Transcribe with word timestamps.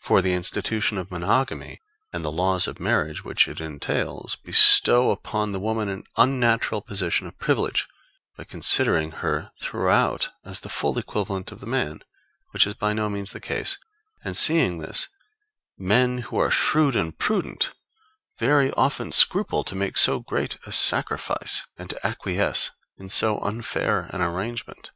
For 0.00 0.22
the 0.22 0.32
institution 0.32 0.96
of 0.96 1.10
monogamy, 1.10 1.82
and 2.10 2.24
the 2.24 2.32
laws 2.32 2.66
of 2.66 2.80
marriage 2.80 3.22
which 3.22 3.46
it 3.46 3.60
entails, 3.60 4.34
bestow 4.34 5.10
upon 5.10 5.52
the 5.52 5.60
woman 5.60 5.90
an 5.90 6.04
unnatural 6.16 6.80
position 6.80 7.26
of 7.26 7.36
privilege, 7.38 7.86
by 8.34 8.44
considering 8.44 9.10
her 9.10 9.50
throughout 9.60 10.30
as 10.42 10.60
the 10.60 10.70
full 10.70 10.96
equivalent 10.96 11.52
of 11.52 11.60
the 11.60 11.66
man, 11.66 12.02
which 12.52 12.66
is 12.66 12.72
by 12.72 12.94
no 12.94 13.10
means 13.10 13.32
the 13.32 13.40
case; 13.42 13.76
and 14.24 14.38
seeing 14.38 14.78
this, 14.78 15.08
men 15.76 16.16
who 16.22 16.38
are 16.38 16.50
shrewd 16.50 16.96
and 16.96 17.18
prudent 17.18 17.74
very 18.38 18.70
often 18.72 19.12
scruple 19.12 19.62
to 19.64 19.74
make 19.76 19.98
so 19.98 20.18
great 20.18 20.56
a 20.66 20.72
sacrifice 20.72 21.66
and 21.76 21.90
to 21.90 22.06
acquiesce 22.06 22.70
in 22.96 23.10
so 23.10 23.38
unfair 23.40 24.08
an 24.14 24.22
arrangement. 24.22 24.92